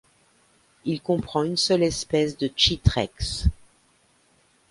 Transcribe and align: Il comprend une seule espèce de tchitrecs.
Il 0.83 0.99
comprend 0.99 1.43
une 1.43 1.57
seule 1.57 1.83
espèce 1.83 2.35
de 2.35 2.47
tchitrecs. 2.47 3.43